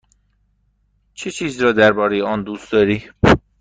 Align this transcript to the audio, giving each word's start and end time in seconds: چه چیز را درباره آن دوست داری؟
چه 1.13 1.31
چیز 1.31 1.61
را 1.61 1.71
درباره 1.71 2.23
آن 2.23 2.43
دوست 2.43 2.71
داری؟ 2.71 3.03